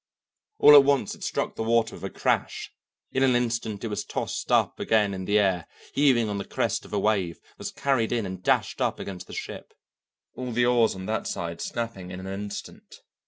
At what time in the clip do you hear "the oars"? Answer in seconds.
10.53-10.95